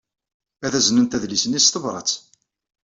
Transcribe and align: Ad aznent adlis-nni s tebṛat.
Ad 0.65 0.73
aznent 0.79 1.15
adlis-nni 1.17 1.61
s 1.61 1.67
tebṛat. 1.69 2.09